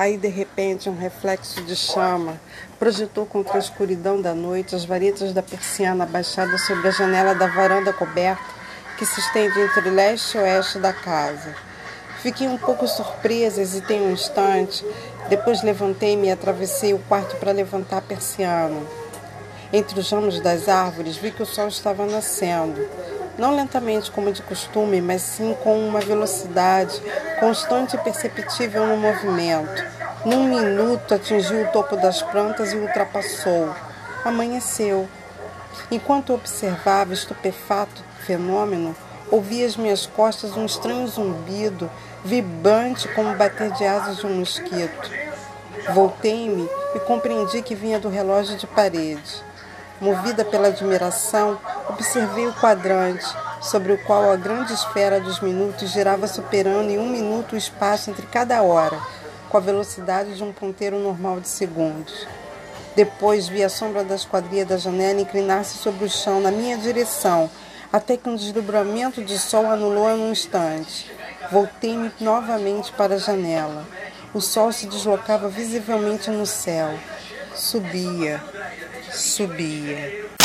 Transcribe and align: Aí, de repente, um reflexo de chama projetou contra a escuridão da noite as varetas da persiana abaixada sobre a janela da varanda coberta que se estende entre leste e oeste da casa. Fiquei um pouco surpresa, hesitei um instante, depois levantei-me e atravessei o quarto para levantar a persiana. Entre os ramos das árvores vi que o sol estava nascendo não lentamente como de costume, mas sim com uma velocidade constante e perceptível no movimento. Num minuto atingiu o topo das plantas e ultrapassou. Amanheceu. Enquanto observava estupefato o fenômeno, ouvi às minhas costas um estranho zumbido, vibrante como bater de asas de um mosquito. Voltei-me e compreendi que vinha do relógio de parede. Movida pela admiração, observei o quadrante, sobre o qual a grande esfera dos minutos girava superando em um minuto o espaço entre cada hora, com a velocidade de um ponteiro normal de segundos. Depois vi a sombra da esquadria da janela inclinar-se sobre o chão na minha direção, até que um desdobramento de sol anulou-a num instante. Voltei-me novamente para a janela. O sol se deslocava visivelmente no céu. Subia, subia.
Aí, 0.00 0.16
de 0.16 0.28
repente, 0.28 0.88
um 0.88 0.96
reflexo 0.96 1.60
de 1.60 1.76
chama 1.76 2.40
projetou 2.78 3.26
contra 3.26 3.56
a 3.56 3.58
escuridão 3.58 4.18
da 4.18 4.32
noite 4.32 4.74
as 4.74 4.82
varetas 4.82 5.34
da 5.34 5.42
persiana 5.42 6.04
abaixada 6.04 6.56
sobre 6.56 6.88
a 6.88 6.90
janela 6.90 7.34
da 7.34 7.46
varanda 7.46 7.92
coberta 7.92 8.42
que 8.96 9.04
se 9.04 9.20
estende 9.20 9.60
entre 9.60 9.90
leste 9.90 10.38
e 10.38 10.40
oeste 10.40 10.78
da 10.78 10.90
casa. 10.90 11.54
Fiquei 12.22 12.48
um 12.48 12.56
pouco 12.56 12.88
surpresa, 12.88 13.60
hesitei 13.60 14.00
um 14.00 14.10
instante, 14.10 14.82
depois 15.28 15.62
levantei-me 15.62 16.28
e 16.28 16.30
atravessei 16.30 16.94
o 16.94 16.98
quarto 17.00 17.36
para 17.36 17.52
levantar 17.52 17.98
a 17.98 18.00
persiana. 18.00 18.80
Entre 19.70 20.00
os 20.00 20.10
ramos 20.10 20.40
das 20.40 20.66
árvores 20.66 21.18
vi 21.18 21.30
que 21.30 21.42
o 21.42 21.46
sol 21.46 21.68
estava 21.68 22.06
nascendo 22.06 22.88
não 23.38 23.54
lentamente 23.54 24.10
como 24.10 24.32
de 24.32 24.42
costume, 24.42 25.00
mas 25.00 25.22
sim 25.22 25.56
com 25.62 25.78
uma 25.78 26.00
velocidade 26.00 27.00
constante 27.38 27.96
e 27.96 27.98
perceptível 27.98 28.86
no 28.86 28.96
movimento. 28.96 29.84
Num 30.24 30.44
minuto 30.44 31.14
atingiu 31.14 31.62
o 31.62 31.72
topo 31.72 31.96
das 31.96 32.20
plantas 32.22 32.72
e 32.72 32.76
ultrapassou. 32.76 33.74
Amanheceu. 34.24 35.08
Enquanto 35.90 36.34
observava 36.34 37.14
estupefato 37.14 38.02
o 38.02 38.24
fenômeno, 38.24 38.94
ouvi 39.30 39.64
às 39.64 39.76
minhas 39.76 40.04
costas 40.04 40.56
um 40.56 40.66
estranho 40.66 41.06
zumbido, 41.06 41.90
vibrante 42.24 43.08
como 43.08 43.34
bater 43.36 43.70
de 43.72 43.84
asas 43.86 44.18
de 44.18 44.26
um 44.26 44.40
mosquito. 44.40 45.10
Voltei-me 45.94 46.68
e 46.94 47.00
compreendi 47.00 47.62
que 47.62 47.74
vinha 47.74 47.98
do 47.98 48.08
relógio 48.08 48.56
de 48.56 48.66
parede. 48.66 49.49
Movida 50.00 50.44
pela 50.44 50.68
admiração, 50.68 51.58
observei 51.88 52.46
o 52.46 52.54
quadrante, 52.54 53.26
sobre 53.60 53.92
o 53.92 54.04
qual 54.04 54.32
a 54.32 54.36
grande 54.36 54.72
esfera 54.72 55.20
dos 55.20 55.40
minutos 55.40 55.90
girava 55.90 56.26
superando 56.26 56.88
em 56.88 56.98
um 56.98 57.08
minuto 57.08 57.52
o 57.52 57.58
espaço 57.58 58.10
entre 58.10 58.26
cada 58.26 58.62
hora, 58.62 58.98
com 59.50 59.56
a 59.58 59.60
velocidade 59.60 60.34
de 60.34 60.42
um 60.42 60.52
ponteiro 60.52 60.98
normal 60.98 61.38
de 61.40 61.48
segundos. 61.48 62.26
Depois 62.96 63.46
vi 63.46 63.62
a 63.62 63.68
sombra 63.68 64.02
da 64.02 64.14
esquadria 64.14 64.64
da 64.64 64.78
janela 64.78 65.20
inclinar-se 65.20 65.76
sobre 65.76 66.06
o 66.06 66.10
chão 66.10 66.40
na 66.40 66.50
minha 66.50 66.78
direção, 66.78 67.50
até 67.92 68.16
que 68.16 68.28
um 68.28 68.36
desdobramento 68.36 69.22
de 69.22 69.38
sol 69.38 69.66
anulou-a 69.66 70.14
num 70.14 70.32
instante. 70.32 71.10
Voltei-me 71.52 72.10
novamente 72.20 72.90
para 72.92 73.16
a 73.16 73.18
janela. 73.18 73.86
O 74.32 74.40
sol 74.40 74.72
se 74.72 74.86
deslocava 74.86 75.48
visivelmente 75.48 76.30
no 76.30 76.46
céu. 76.46 76.88
Subia, 77.54 78.40
subia. 79.12 80.39